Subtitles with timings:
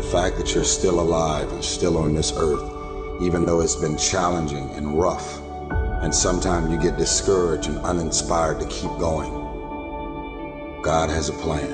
[0.00, 2.62] the fact that you're still alive and still on this earth,
[3.20, 5.42] even though it's been challenging and rough,
[6.02, 9.30] and sometimes you get discouraged and uninspired to keep going.
[10.82, 11.68] God has a plan.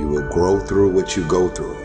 [0.00, 1.78] You will grow through what you go through.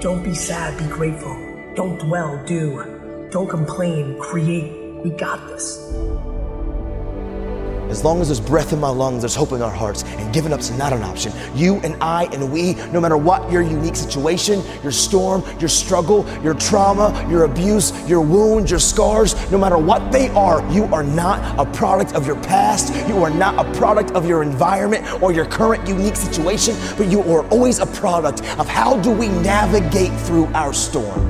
[0.00, 1.36] Don't be sad, be grateful.
[1.76, 3.28] Don't dwell, do.
[3.30, 4.72] Don't complain, create.
[5.04, 5.78] We got this.
[7.90, 10.52] As long as there's breath in my lungs, there's hope in our hearts, and giving
[10.52, 11.32] up's not an option.
[11.56, 16.24] You and I and we, no matter what your unique situation, your storm, your struggle,
[16.40, 21.02] your trauma, your abuse, your wounds, your scars, no matter what they are, you are
[21.02, 22.94] not a product of your past.
[23.08, 27.22] You are not a product of your environment or your current unique situation, but you
[27.22, 31.29] are always a product of how do we navigate through our storm.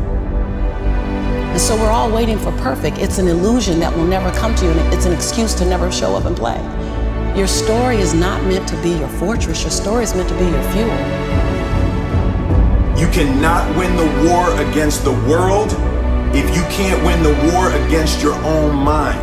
[1.51, 2.99] And so we're all waiting for perfect.
[2.99, 5.91] It's an illusion that will never come to you, and it's an excuse to never
[5.91, 6.59] show up and play.
[7.37, 10.45] Your story is not meant to be your fortress, your story is meant to be
[10.45, 10.97] your fuel.
[12.97, 15.73] You cannot win the war against the world
[16.35, 19.19] if you can't win the war against your own mind.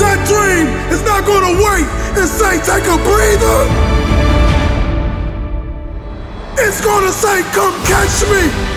[0.00, 1.86] That dream is not going to wait
[2.18, 3.60] and say, take a breather.
[6.58, 8.75] It's going to say, come catch me.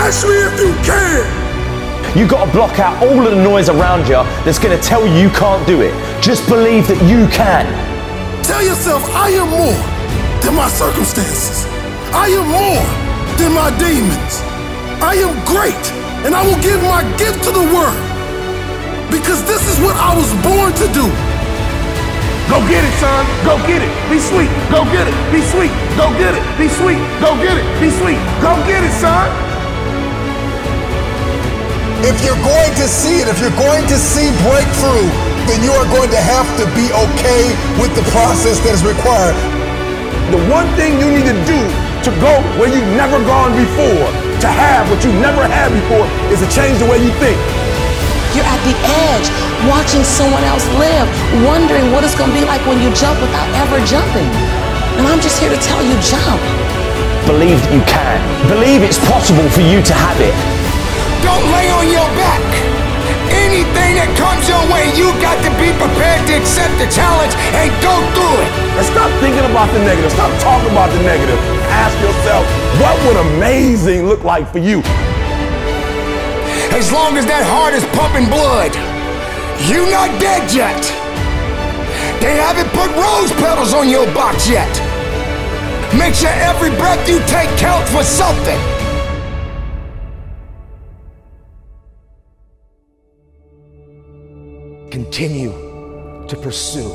[0.00, 1.28] Catch me if you can!
[2.16, 5.04] You got to block out all of the noise around you that's going to tell
[5.04, 5.92] you you can't do it.
[6.24, 7.68] Just believe that you can.
[8.40, 9.76] Tell yourself, I am more
[10.40, 11.68] than my circumstances.
[12.16, 12.80] I am more
[13.36, 14.40] than my demons.
[15.04, 15.84] I am great,
[16.24, 18.00] and I will give my gift to the world.
[19.12, 21.04] Because this is what I was born to do.
[22.48, 23.28] Go get it, son.
[23.44, 23.92] Go get it.
[24.08, 24.48] Be sweet.
[24.72, 25.16] Go get it.
[25.28, 25.70] Be sweet.
[26.00, 26.42] Go get it.
[26.56, 27.04] Be sweet.
[27.20, 27.68] Go get it.
[27.84, 28.18] Be sweet.
[28.40, 29.49] Go get it, son.
[32.00, 35.04] If you're going to see it, if you're going to see breakthrough,
[35.44, 37.42] then you are going to have to be okay
[37.76, 39.36] with the process that is required.
[40.32, 41.60] The one thing you need to do
[42.08, 44.08] to go where you've never gone before,
[44.40, 47.36] to have what you've never had before, is to change the way you think.
[48.32, 48.72] You're at the
[49.12, 49.28] edge,
[49.68, 51.04] watching someone else live,
[51.44, 54.24] wondering what it's going to be like when you jump without ever jumping.
[54.96, 56.40] And I'm just here to tell you, jump.
[57.28, 58.16] Believe that you can.
[58.48, 60.29] Believe it's possible for you to have it.
[61.22, 62.42] Don't lay on your back.
[63.30, 67.70] Anything that comes your way, you got to be prepared to accept the challenge and
[67.84, 68.50] go through it.
[68.78, 70.10] And stop thinking about the negative.
[70.10, 71.38] Stop talking about the negative.
[71.70, 72.42] Ask yourself,
[72.82, 74.82] what would amazing look like for you?
[76.74, 78.72] As long as that heart is pumping blood,
[79.68, 80.80] you're not dead yet.
[82.22, 84.70] They haven't put rose petals on your box yet.
[85.98, 88.79] Make sure every breath you take counts for something.
[95.10, 95.50] Continue
[96.28, 96.88] to pursue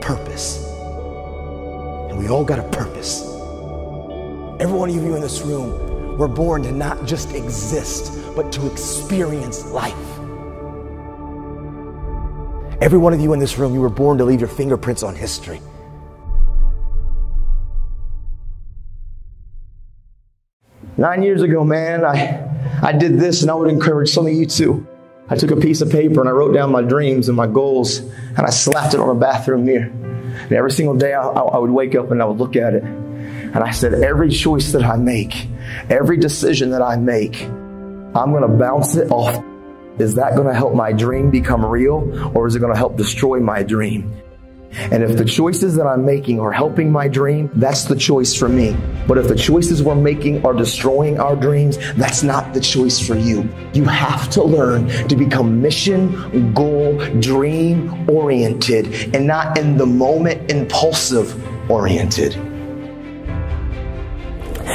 [0.00, 0.66] purpose.
[2.08, 3.24] And we all got a purpose.
[4.58, 8.66] Every one of you in this room, we're born to not just exist, but to
[8.72, 9.92] experience life.
[12.80, 15.14] Every one of you in this room, you were born to leave your fingerprints on
[15.14, 15.60] history.
[20.96, 24.46] Nine years ago, man, I, I did this, and I would encourage some of you
[24.46, 24.86] too.
[25.28, 27.98] I took a piece of paper and I wrote down my dreams and my goals
[27.98, 29.86] and I slapped it on a bathroom mirror.
[29.86, 32.82] And every single day I, I would wake up and I would look at it.
[32.82, 35.46] And I said, every choice that I make,
[35.90, 39.42] every decision that I make, I'm going to bounce it off.
[39.98, 42.96] Is that going to help my dream become real or is it going to help
[42.96, 44.21] destroy my dream?
[44.74, 48.48] And if the choices that I'm making are helping my dream, that's the choice for
[48.48, 48.76] me.
[49.06, 53.14] But if the choices we're making are destroying our dreams, that's not the choice for
[53.14, 53.48] you.
[53.72, 60.50] You have to learn to become mission, goal, dream oriented and not in the moment
[60.50, 62.51] impulsive oriented.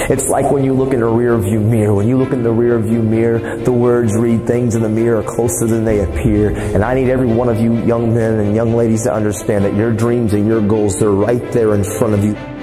[0.09, 1.94] It's like when you look in a rear view mirror.
[1.94, 5.19] When you look in the rear view mirror, the words read things in the mirror
[5.19, 6.56] are closer than they appear.
[6.56, 9.76] And I need every one of you young men and young ladies to understand that
[9.76, 12.56] your dreams and your goals, they're right there in front of you.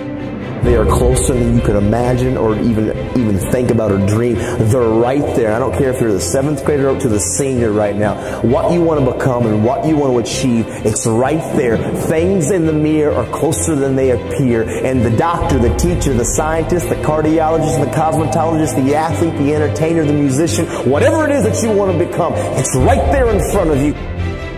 [0.74, 4.34] They are closer than you can imagine or even even think about or dream.
[4.34, 5.52] They're right there.
[5.52, 8.40] I don't care if you're the seventh grader up to the senior right now.
[8.40, 11.78] What you want to become and what you want to achieve, it's right there.
[12.08, 14.64] Things in the mirror are closer than they appear.
[14.84, 20.04] And the doctor, the teacher, the scientist, the cardiologist, the cosmetologist, the athlete, the entertainer,
[20.04, 23.70] the musician, whatever it is that you want to become, it's right there in front
[23.70, 23.94] of you.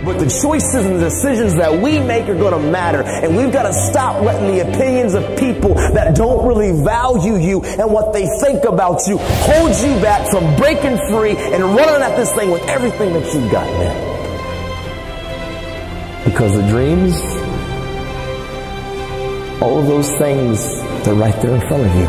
[0.06, 3.02] But the choices and decisions that we make are going to matter.
[3.02, 7.64] And we've got to stop letting the opinions of people that don't really value you
[7.64, 12.14] and what they think about you hold you back from breaking free and running at
[12.14, 14.14] this thing with everything that you've got, man.
[16.24, 17.16] Because the dreams,
[19.60, 22.06] all of those things, they're right there in front of you.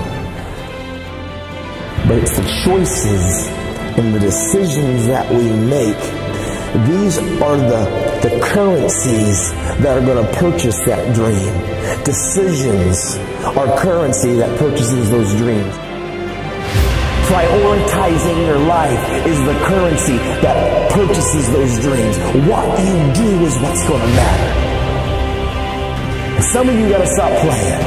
[2.08, 3.48] But it's the choices
[3.98, 6.27] and the decisions that we make.
[6.86, 9.52] These are the, the currencies
[9.82, 11.52] that are going to purchase that dream.
[12.04, 13.18] Decisions
[13.58, 15.74] are currency that purchases those dreams.
[17.28, 22.18] Prioritizing your life is the currency that purchases those dreams.
[22.48, 24.68] What you do is what's going to matter.
[26.54, 27.82] Some of you got to stop playing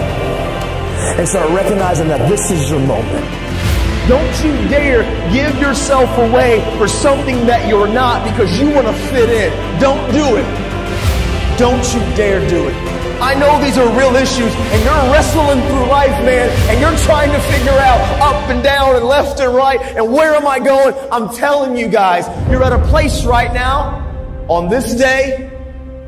[1.17, 3.50] and start recognizing that this is your moment.
[4.11, 8.93] Don't you dare give yourself away for something that you're not because you want to
[8.93, 9.53] fit in.
[9.79, 11.57] Don't do it.
[11.57, 12.75] Don't you dare do it.
[13.23, 17.31] I know these are real issues and you're wrestling through life, man, and you're trying
[17.31, 20.93] to figure out up and down and left and right and where am I going?
[21.13, 24.05] I'm telling you guys, you're at a place right now
[24.49, 25.53] on this day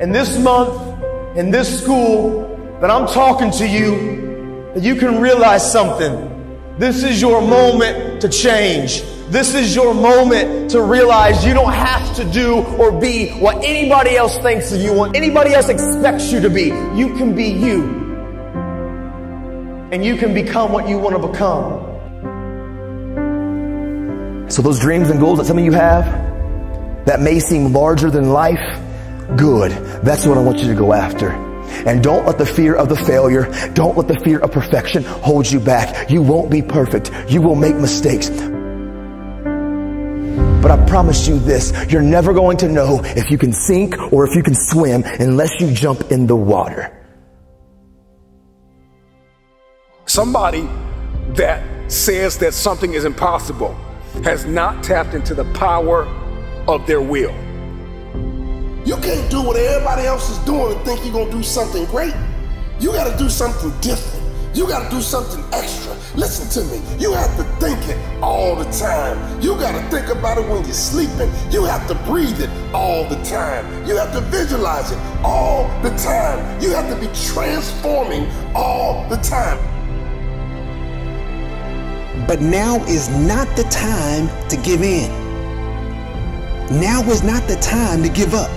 [0.01, 2.49] and this month in this school
[2.81, 6.32] that I'm talking to you that you can realize something.
[6.79, 9.03] This is your moment to change.
[9.29, 14.17] This is your moment to realize you don't have to do or be what anybody
[14.17, 16.67] else thinks of you, what anybody else expects you to be.
[16.97, 17.83] You can be you.
[19.93, 21.91] And you can become what you want to become.
[24.51, 26.07] So, those dreams and goals that some of you have
[27.05, 28.79] that may seem larger than life,
[29.37, 29.73] good.
[30.03, 31.52] That's what I want you to go after.
[31.87, 35.51] And don't let the fear of the failure, don't let the fear of perfection hold
[35.51, 36.11] you back.
[36.11, 37.11] You won't be perfect.
[37.29, 38.31] You will make mistakes.
[40.63, 44.25] But I promise you this, you're never going to know if you can sink or
[44.25, 46.97] if you can swim unless you jump in the water.
[50.07, 50.69] Somebody
[51.31, 53.75] that says that something is impossible
[54.25, 56.05] has not tapped into the power
[56.69, 57.35] of their will.
[58.85, 62.15] You can't do what everybody else is doing and think you're gonna do something great.
[62.81, 64.23] You gotta do something different.
[64.57, 65.95] You gotta do something extra.
[66.17, 66.83] Listen to me.
[66.99, 69.41] You have to think it all the time.
[69.41, 71.31] You gotta think about it when you're sleeping.
[71.53, 73.65] You have to breathe it all the time.
[73.87, 76.61] You have to visualize it all the time.
[76.61, 79.59] You have to be transforming all the time.
[82.27, 85.09] But now is not the time to give in.
[86.81, 88.51] Now is not the time to give up.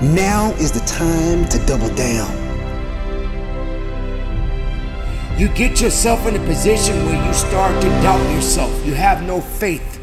[0.00, 2.30] Now is the time to double down.
[5.36, 8.86] You get yourself in a position where you start to doubt yourself.
[8.86, 10.00] You have no faith.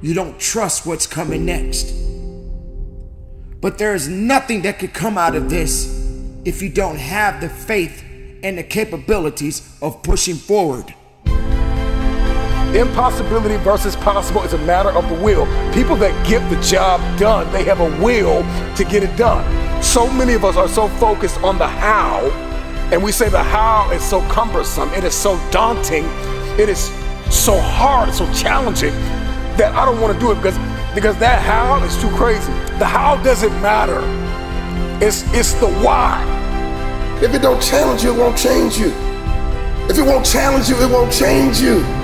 [0.00, 1.92] You don't trust what's coming next.
[3.60, 5.86] But there is nothing that could come out of this
[6.44, 8.04] if you don't have the faith
[8.44, 10.94] and the capabilities of pushing forward.
[12.74, 15.46] Impossibility versus possible is a matter of the will.
[15.72, 18.42] People that get the job done, they have a will
[18.74, 19.44] to get it done.
[19.80, 22.28] So many of us are so focused on the how,
[22.90, 26.04] and we say the how is so cumbersome, it is so daunting,
[26.58, 26.90] it is
[27.30, 28.92] so hard, so challenging
[29.56, 30.58] that I don't want to do it because
[30.96, 32.52] because that how is too crazy.
[32.80, 34.00] The how doesn't matter.
[35.04, 36.18] It's it's the why.
[37.22, 38.92] If it don't challenge you, it won't change you.
[39.88, 42.03] If it won't challenge you, it won't change you.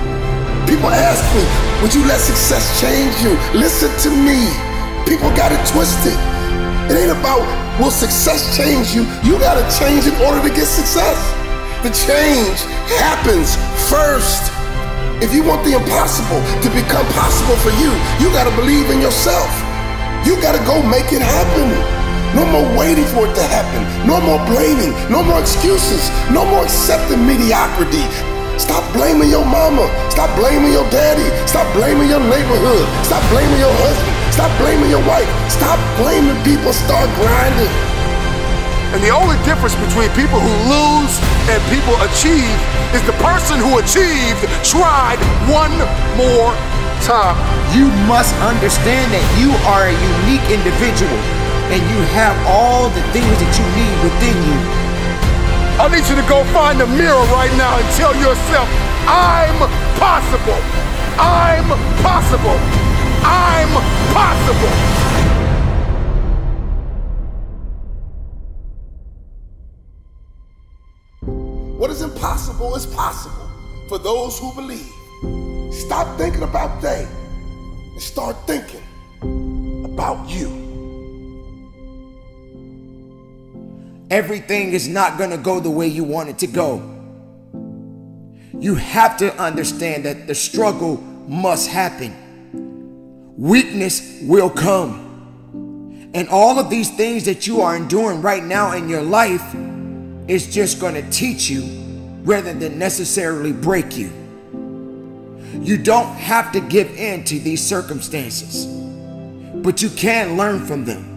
[0.70, 1.43] People ask me,
[1.82, 3.34] would you let success change you?
[3.58, 4.38] Listen to me.
[5.02, 6.14] People got it twisted.
[6.87, 7.42] It ain't about
[7.83, 9.02] will success change you.
[9.26, 11.18] You gotta change in order to get success.
[11.83, 12.62] The change
[13.02, 13.59] happens
[13.90, 14.47] first.
[15.18, 17.90] If you want the impossible to become possible for you,
[18.23, 19.50] you gotta believe in yourself.
[20.23, 21.66] You gotta go make it happen.
[22.38, 23.83] No more waiting for it to happen.
[24.06, 24.95] No more blaming.
[25.11, 26.06] No more excuses.
[26.30, 28.06] No more accepting mediocrity.
[28.61, 29.88] Stop blaming your mama.
[30.12, 31.25] Stop blaming your daddy.
[31.49, 32.85] Stop blaming your neighborhood.
[33.09, 34.14] Stop blaming your husband.
[34.37, 35.25] Stop blaming your wife.
[35.49, 36.76] Stop blaming people.
[36.76, 37.73] Start grinding.
[38.93, 41.14] And the only difference between people who lose
[41.49, 42.59] and people achieve
[42.93, 45.17] is the person who achieved tried
[45.49, 45.73] one
[46.21, 46.52] more
[47.00, 47.38] time.
[47.73, 51.17] You must understand that you are a unique individual
[51.73, 54.79] and you have all the things that you need within you.
[55.80, 58.68] I need you to go find a mirror right now and tell yourself,
[59.08, 59.56] I'm
[59.96, 60.60] possible.
[61.16, 61.64] I'm
[62.02, 62.58] possible.
[63.25, 63.72] I'm
[64.12, 65.00] possible.
[71.78, 73.50] What is impossible is possible
[73.88, 74.92] for those who believe.
[75.72, 77.08] Stop thinking about they
[77.92, 78.82] and start thinking
[79.87, 80.70] about you.
[84.11, 86.83] Everything is not going to go the way you want it to go.
[88.59, 90.97] You have to understand that the struggle
[91.29, 92.17] must happen.
[93.37, 96.11] Weakness will come.
[96.12, 99.55] And all of these things that you are enduring right now in your life
[100.26, 101.62] is just going to teach you
[102.25, 104.12] rather than necessarily break you.
[105.61, 108.67] You don't have to give in to these circumstances,
[109.62, 111.10] but you can learn from them.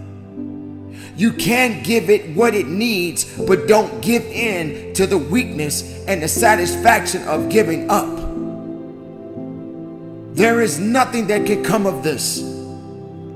[1.15, 6.24] You can give it what it needs, but don't give in to the weakness and
[6.24, 8.24] the satisfaction of giving up.
[10.36, 12.41] There is nothing that can come of this.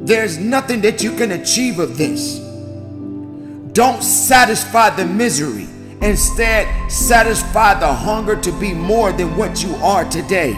[0.01, 2.39] There's nothing that you can achieve of this.
[3.73, 5.67] Don't satisfy the misery.
[6.01, 10.53] Instead, satisfy the hunger to be more than what you are today.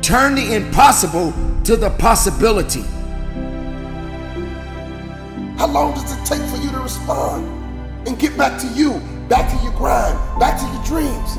[0.00, 2.84] Turn the impossible to the possibility.
[5.58, 7.46] How long does it take for you to respond
[8.08, 11.36] and get back to you, back to your grind, back to your dreams?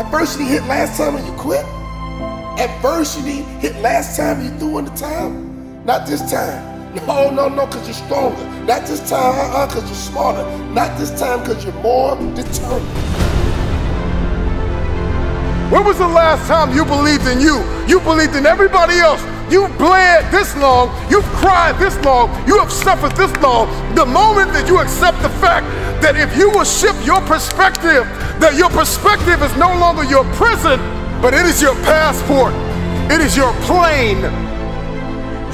[0.00, 1.64] Adversity hit last time and you quit?
[2.58, 5.30] Adversity hit last time you threw in the towel?
[5.84, 6.74] Not this time.
[7.06, 8.42] No, no, no, because you're stronger.
[8.64, 10.44] Not this time, uh-uh, because you're smarter.
[10.72, 12.86] Not this time, because you're more determined.
[15.70, 17.62] When was the last time you believed in you?
[17.86, 19.20] You believed in everybody else.
[19.48, 23.70] You've bled this long, you've cried this long, you have suffered this long.
[23.94, 25.66] The moment that you accept the fact
[26.02, 28.02] that if you will shift your perspective,
[28.42, 30.82] that your perspective is no longer your prison,
[31.22, 32.50] but it is your passport,
[33.06, 34.18] it is your plane.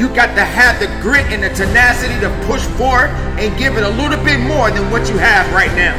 [0.00, 3.84] You got to have the grit and the tenacity to push forward and give it
[3.84, 5.92] a little bit more than what you have right now.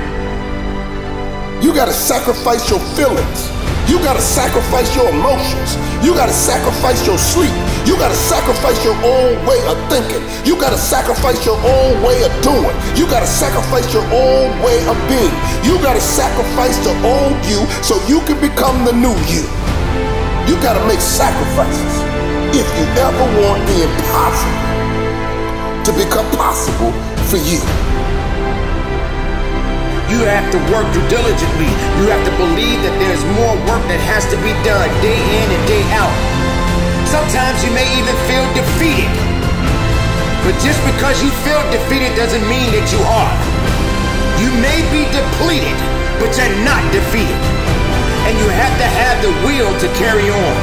[1.62, 3.54] You got to sacrifice your feelings.
[3.88, 5.78] You got to sacrifice your emotions.
[6.04, 7.54] You got to sacrifice your sleep.
[7.84, 10.24] You got to sacrifice your own way of thinking.
[10.48, 12.72] You got to sacrifice your own way of doing.
[12.96, 15.36] You got to sacrifice your own way of being.
[15.68, 19.44] You got to sacrifice the old you so you can become the new you.
[20.48, 21.94] You got to make sacrifices
[22.56, 24.64] if you ever want the impossible
[25.84, 26.96] to become possible
[27.28, 27.60] for you.
[30.08, 31.68] You have to work diligently.
[32.00, 35.48] You have to believe that there's more work that has to be done day in
[35.52, 36.53] and day out.
[37.14, 39.06] Sometimes you may even feel defeated.
[40.42, 43.38] But just because you feel defeated doesn't mean that you are.
[44.42, 45.78] You may be depleted,
[46.18, 47.38] but you're not defeated.
[48.26, 50.56] And you have to have the will to carry on.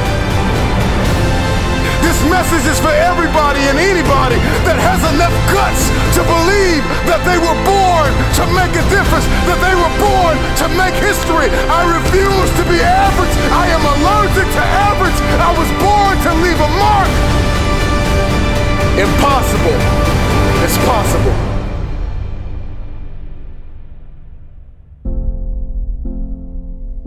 [2.03, 4.35] This message is for everybody and anybody
[4.67, 9.59] that has enough guts to believe that they were born to make a difference, that
[9.63, 11.47] they were born to make history.
[11.71, 12.40] I refuse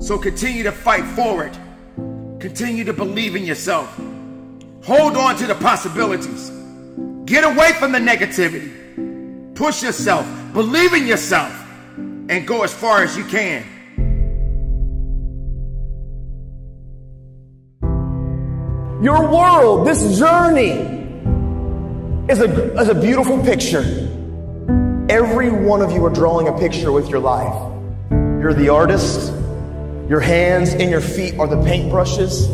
[0.04, 1.56] So continue to fight forward.
[2.38, 3.88] Continue to believe in yourself.
[4.84, 6.50] Hold on to the possibilities.
[7.24, 9.54] Get away from the negativity.
[9.54, 10.26] Push yourself.
[10.52, 11.58] Believe in yourself.
[11.96, 13.64] And go as far as you can.
[19.02, 20.72] Your world, this journey,
[22.28, 23.80] is a, is a beautiful picture.
[25.08, 27.54] Every one of you are drawing a picture with your life.
[28.10, 29.32] You're the artist.
[30.08, 32.50] Your hands and your feet are the paintbrushes.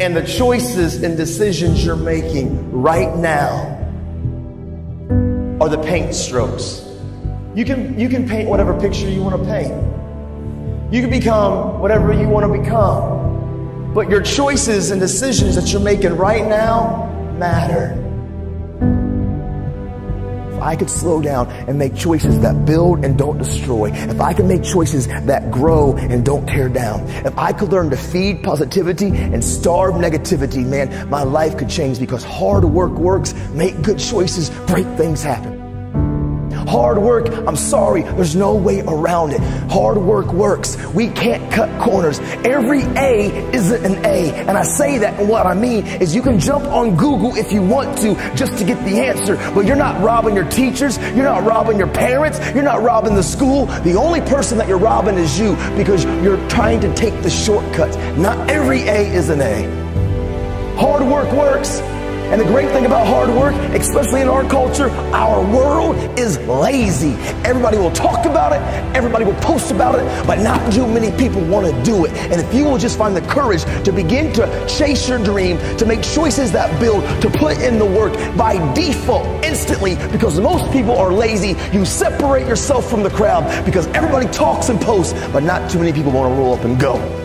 [0.00, 3.70] And the choices and decisions you're making right now
[5.60, 6.84] are the paint strokes.
[7.54, 9.72] You can, you can paint whatever picture you want to paint.
[10.92, 13.92] You can become whatever you want to become.
[13.94, 17.06] But your choices and decisions that you're making right now
[17.38, 18.03] matter.
[20.64, 24.46] I could slow down and make choices that build and don't destroy, if I could
[24.46, 29.08] make choices that grow and don't tear down, if I could learn to feed positivity
[29.08, 34.50] and starve negativity, man, my life could change because hard work works, make good choices,
[34.66, 35.63] great things happen.
[36.74, 39.38] Hard work, I'm sorry, there's no way around it.
[39.70, 40.76] Hard work works.
[40.86, 42.18] We can't cut corners.
[42.44, 44.32] Every A isn't an A.
[44.32, 47.52] And I say that, and what I mean is you can jump on Google if
[47.52, 51.22] you want to just to get the answer, but you're not robbing your teachers, you're
[51.22, 53.66] not robbing your parents, you're not robbing the school.
[53.66, 57.96] The only person that you're robbing is you because you're trying to take the shortcuts.
[58.18, 60.74] Not every A is an A.
[60.76, 61.80] Hard work works.
[62.34, 67.12] And the great thing about hard work, especially in our culture, our world is lazy.
[67.44, 68.58] Everybody will talk about it,
[68.92, 72.10] everybody will post about it, but not too many people want to do it.
[72.32, 75.86] And if you will just find the courage to begin to chase your dream, to
[75.86, 80.98] make choices that build, to put in the work by default, instantly, because most people
[80.98, 85.70] are lazy, you separate yourself from the crowd because everybody talks and posts, but not
[85.70, 87.23] too many people want to roll up and go.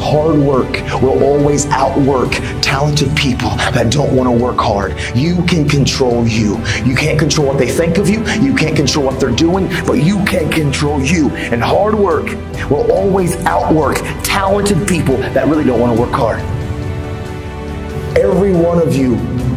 [0.00, 2.30] Hard work will always outwork
[2.62, 4.96] talented people that don't want to work hard.
[5.14, 6.56] You can control you.
[6.84, 8.24] You can't control what they think of you.
[8.40, 11.30] You can't control what they're doing, but you can control you.
[11.30, 12.26] And hard work
[12.70, 16.40] will always outwork talented people that really don't want to work hard.
[18.16, 19.16] Every one of you,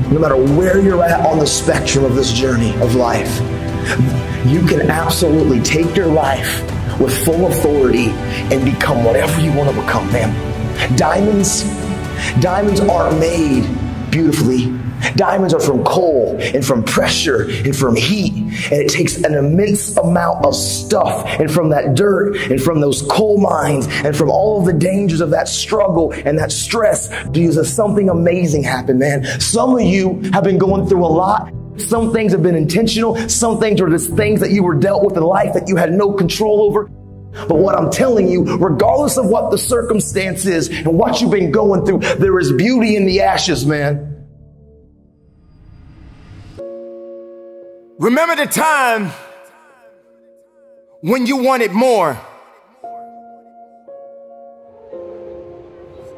[0.10, 3.40] no matter where you're at on the spectrum of this journey of life,
[4.46, 6.62] you can absolutely take your life
[7.02, 8.10] with full authority
[8.54, 10.32] and become whatever you want to become, man.
[10.96, 11.64] Diamonds,
[12.40, 13.68] diamonds are made
[14.12, 14.78] beautifully.
[15.16, 18.34] Diamonds are from coal and from pressure and from heat.
[18.72, 23.02] And it takes an immense amount of stuff and from that dirt and from those
[23.04, 27.66] coal mines and from all of the dangers of that struggle and that stress to
[27.66, 29.24] something amazing happen, man.
[29.40, 31.52] Some of you have been going through a lot
[31.88, 33.18] some things have been intentional.
[33.30, 35.92] Some things are just things that you were dealt with in life that you had
[35.92, 36.90] no control over.
[37.32, 41.52] But what I'm telling you, regardless of what the circumstance is and what you've been
[41.52, 44.08] going through, there is beauty in the ashes, man.
[48.00, 49.12] Remember the time
[51.02, 52.20] when you wanted more.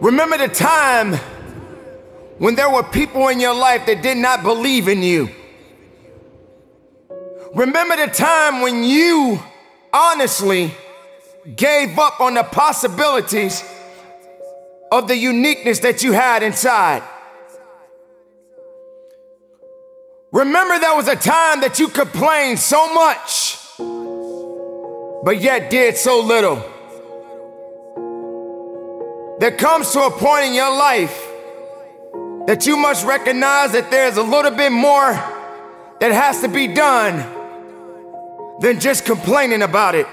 [0.01, 1.13] Remember the time
[2.37, 5.29] when there were people in your life that did not believe in you.
[7.53, 9.39] Remember the time when you
[9.93, 10.73] honestly
[11.55, 13.63] gave up on the possibilities
[14.91, 17.03] of the uniqueness that you had inside.
[20.31, 23.59] Remember, there was a time that you complained so much,
[25.23, 26.55] but yet did so little.
[29.39, 31.23] There comes to a point in your life
[32.47, 35.11] that you must recognize that there's a little bit more
[35.99, 37.42] that has to be done
[38.59, 40.07] than just complaining about it.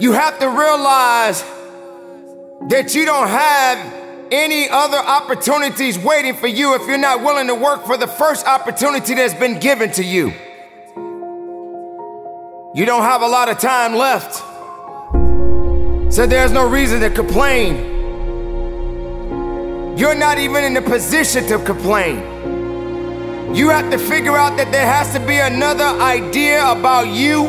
[0.00, 1.42] You have to realize
[2.68, 3.94] that you don't have
[4.30, 8.46] any other opportunities waiting for you if you're not willing to work for the first
[8.46, 10.32] opportunity that's been given to you.
[12.74, 14.36] You don't have a lot of time left,
[16.12, 17.96] so there's no reason to complain.
[19.96, 22.37] You're not even in a position to complain.
[23.54, 27.46] You have to figure out that there has to be another idea about you.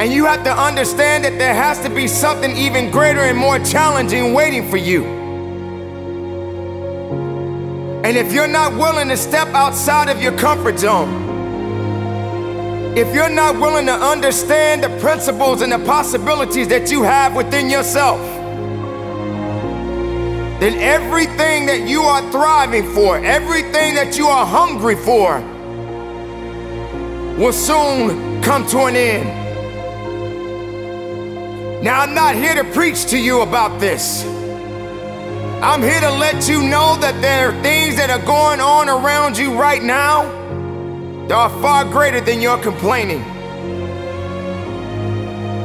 [0.00, 3.58] And you have to understand that there has to be something even greater and more
[3.60, 5.04] challenging waiting for you.
[8.04, 11.28] And if you're not willing to step outside of your comfort zone,
[12.96, 17.70] if you're not willing to understand the principles and the possibilities that you have within
[17.70, 18.18] yourself,
[20.68, 25.40] then everything that you are thriving for, everything that you are hungry for,
[27.38, 29.28] will soon come to an end.
[31.82, 34.24] Now, I'm not here to preach to you about this.
[35.62, 39.38] I'm here to let you know that there are things that are going on around
[39.38, 40.24] you right now
[41.28, 43.24] that are far greater than your complaining.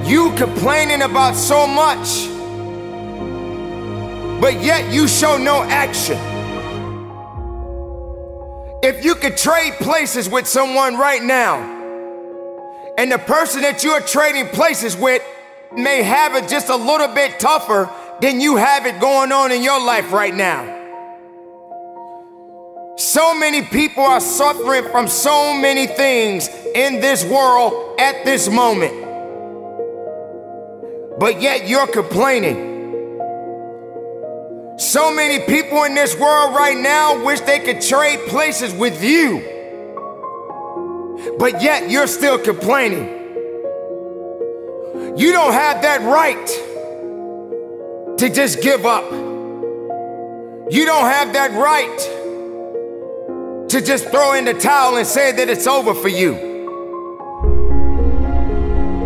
[0.07, 2.32] You complaining about so much
[4.43, 6.17] but yet you show no action.
[8.83, 11.61] If you could trade places with someone right now,
[12.97, 15.21] and the person that you're trading places with
[15.71, 19.63] may have it just a little bit tougher than you have it going on in
[19.63, 20.65] your life right now.
[22.97, 28.91] So many people are suffering from so many things in this world at this moment.
[31.17, 32.72] But yet you're complaining.
[34.77, 39.51] So many people in this world right now wish they could trade places with you.
[41.37, 43.21] But yet you're still complaining.
[45.15, 46.47] You don't have that right
[48.17, 49.11] to just give up.
[50.71, 51.99] You don't have that right
[53.69, 56.52] to just throw in the towel and say that it's over for you.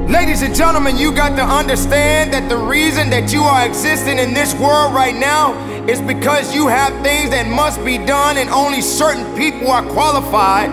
[0.08, 4.34] Ladies and gentlemen, you got to understand that the reason that you are existing in
[4.34, 5.54] this world right now
[5.86, 10.72] is because you have things that must be done, and only certain people are qualified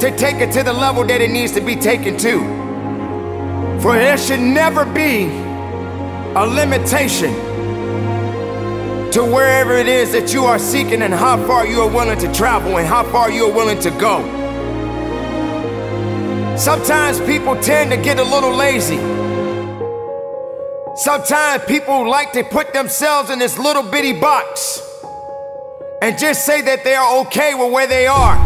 [0.00, 2.40] to take it to the level that it needs to be taken to.
[3.80, 5.26] For there should never be
[6.34, 7.32] a limitation
[9.12, 12.32] to wherever it is that you are seeking and how far you are willing to
[12.34, 14.39] travel and how far you are willing to go.
[16.60, 18.98] Sometimes people tend to get a little lazy.
[20.94, 24.78] Sometimes people like to put themselves in this little bitty box
[26.02, 28.36] and just say that they are okay with where they are.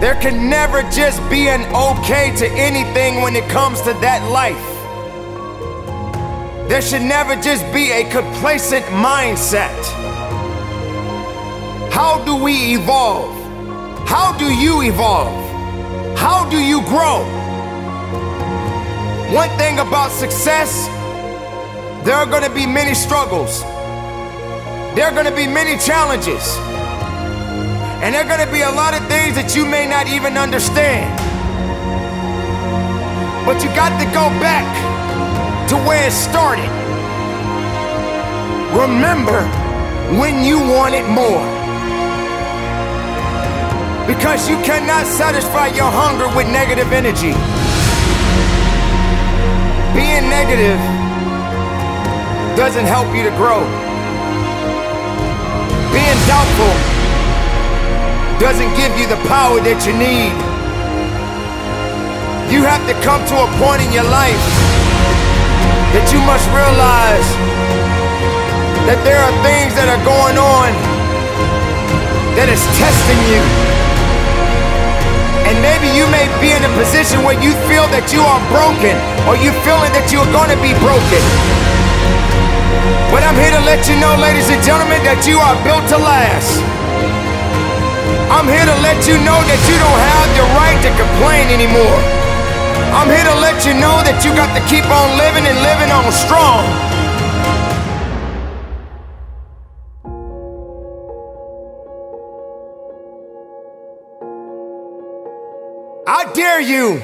[0.00, 4.68] There can never just be an okay to anything when it comes to that life.
[6.68, 9.74] There should never just be a complacent mindset.
[11.90, 13.34] How do we evolve?
[14.06, 15.41] How do you evolve?
[16.16, 17.24] How do you grow?
[19.32, 20.86] One thing about success,
[22.04, 23.62] there are going to be many struggles.
[24.94, 26.56] There are going to be many challenges.
[28.02, 30.36] And there are going to be a lot of things that you may not even
[30.36, 31.08] understand.
[33.46, 34.68] But you got to go back
[35.70, 36.68] to where it started.
[38.76, 39.40] Remember
[40.18, 41.61] when you wanted more.
[44.06, 47.32] Because you cannot satisfy your hunger with negative energy.
[49.94, 50.80] Being negative
[52.56, 53.62] doesn't help you to grow.
[55.94, 56.74] Being doubtful
[58.42, 60.34] doesn't give you the power that you need.
[62.52, 64.44] You have to come to a point in your life
[65.94, 67.28] that you must realize
[68.88, 70.72] that there are things that are going on
[72.36, 73.71] that is testing you.
[76.22, 78.94] May be in a position where you feel that you are broken
[79.26, 81.18] or you're feeling that you're going to be broken.
[83.10, 85.98] But I'm here to let you know, ladies and gentlemen, that you are built to
[85.98, 86.62] last.
[88.30, 91.98] I'm here to let you know that you don't have the right to complain anymore.
[92.94, 95.90] I'm here to let you know that you got to keep on living and living
[95.90, 96.91] on strong.
[106.34, 107.02] Dare you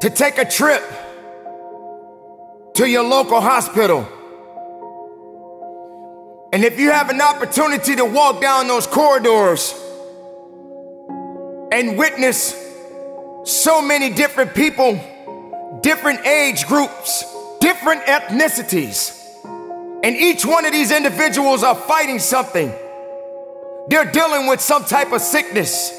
[0.00, 0.82] to take a trip
[2.74, 4.08] to your local hospital.
[6.52, 9.74] And if you have an opportunity to walk down those corridors
[11.70, 12.56] and witness
[13.44, 14.98] so many different people,
[15.82, 17.24] different age groups,
[17.60, 19.16] different ethnicities,
[20.02, 22.72] and each one of these individuals are fighting something.
[23.88, 25.96] They're dealing with some type of sickness.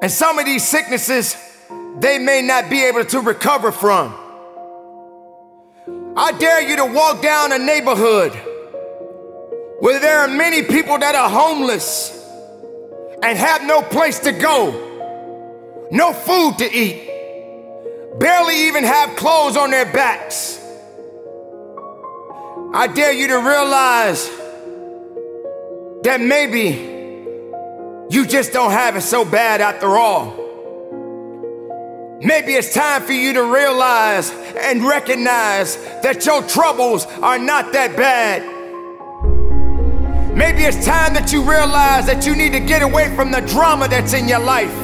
[0.00, 1.36] And some of these sicknesses
[2.00, 4.14] they may not be able to recover from.
[6.16, 8.32] I dare you to walk down a neighborhood
[9.80, 12.14] where there are many people that are homeless
[13.22, 17.08] and have no place to go, no food to eat,
[18.18, 20.56] barely even have clothes on their backs.
[22.74, 24.28] I dare you to realize
[26.02, 26.97] that maybe
[28.10, 30.46] you just don't have it so bad after all.
[32.20, 37.96] Maybe it's time for you to realize and recognize that your troubles are not that
[37.96, 38.42] bad.
[40.34, 43.88] Maybe it's time that you realize that you need to get away from the drama
[43.88, 44.74] that's in your life.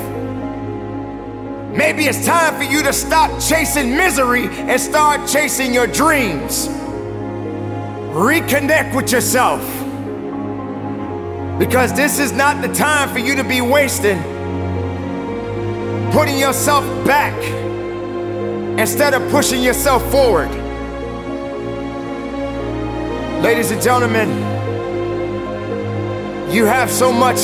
[1.77, 6.69] Maybe it's time for you to stop chasing misery and start chasing your dreams.
[8.15, 9.84] Reconnect with yourself.
[11.59, 14.23] Because this is not the time for you to be wasting
[16.15, 17.35] putting yourself back
[18.79, 20.49] instead of pushing yourself forward.
[23.43, 24.29] Ladies and gentlemen,
[26.53, 27.41] you have so much,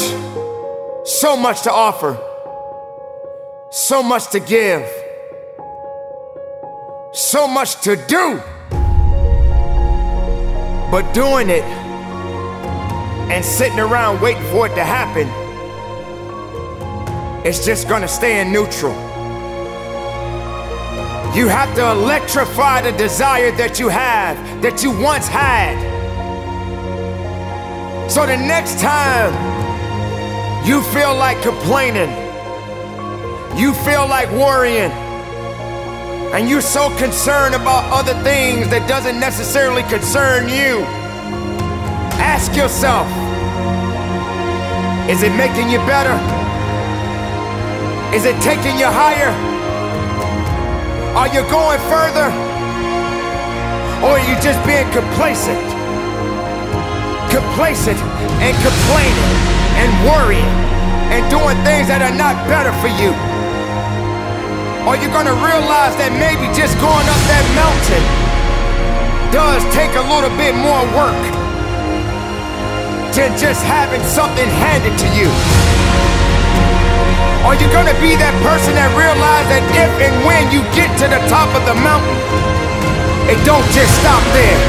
[1.05, 2.16] so much to offer,
[3.73, 4.88] so much to give,
[7.12, 8.40] so much to do.
[10.92, 11.64] But doing it
[13.31, 15.29] and sitting around waiting for it to happen,
[17.47, 18.93] it's just gonna stay in neutral.
[21.35, 25.79] You have to electrify the desire that you have, that you once had.
[28.11, 29.33] So the next time
[30.66, 32.11] you feel like complaining,
[33.57, 34.90] you feel like worrying,
[36.35, 40.85] and you're so concerned about other things that doesn't necessarily concern you,
[42.21, 43.09] ask yourself,
[45.09, 46.13] is it making you better?
[48.15, 49.33] Is it taking you higher?
[51.17, 52.29] Are you going further?
[54.05, 55.65] Or are you just being complacent?
[57.33, 57.99] Complacent
[58.45, 59.33] and complaining
[59.81, 60.55] and worrying
[61.11, 63.11] and doing things that are not better for you.
[64.87, 68.05] Are you gonna realize that maybe just going up that mountain
[69.33, 71.39] does take a little bit more work
[73.16, 75.29] than just having something handed to you?
[77.42, 81.07] Are you gonna be that person that realizes that if and when you get to
[81.11, 82.18] the top of the mountain,
[83.27, 84.61] it don't just stop there.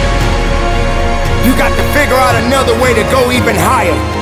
[1.45, 4.20] You got to figure out another way to go even higher.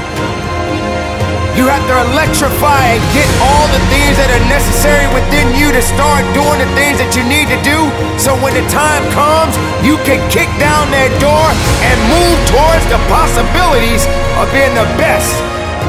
[1.60, 5.84] You have to electrify and get all the things that are necessary within you to
[5.84, 7.76] start doing the things that you need to do.
[8.16, 11.52] So when the time comes, you can kick down that door
[11.84, 14.08] and move towards the possibilities
[14.40, 15.36] of being the best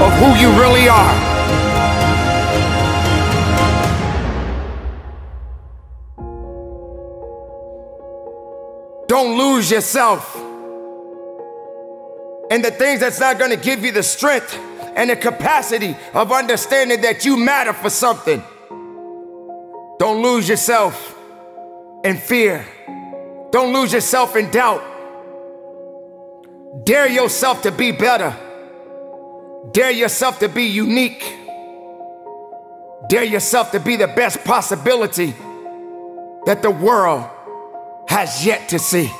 [0.02, 1.14] of who you really are.
[9.06, 10.34] Don't lose yourself
[12.50, 14.58] in the things that's not going to give you the strength
[14.94, 18.42] and the capacity of understanding that you matter for something.
[19.98, 21.16] Don't lose yourself
[22.04, 22.64] in fear.
[23.50, 24.82] Don't lose yourself in doubt.
[26.84, 28.34] Dare yourself to be better.
[29.72, 31.36] Dare yourself to be unique.
[33.08, 35.34] Dare yourself to be the best possibility
[36.46, 37.28] that the world
[38.08, 39.10] has yet to see.